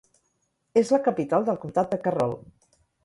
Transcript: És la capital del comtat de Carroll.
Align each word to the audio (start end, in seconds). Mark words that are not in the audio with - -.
És 0.81 0.89
la 0.95 0.99
capital 1.07 1.45
del 1.51 1.59
comtat 1.67 1.93
de 1.93 2.01
Carroll. 2.09 2.35